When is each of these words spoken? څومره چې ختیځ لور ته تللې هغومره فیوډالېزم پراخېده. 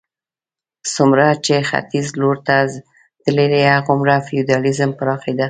څومره 0.95 1.25
چې 1.45 1.55
ختیځ 1.69 2.07
لور 2.19 2.37
ته 2.47 2.55
تللې 3.23 3.61
هغومره 3.75 4.15
فیوډالېزم 4.27 4.91
پراخېده. 4.99 5.39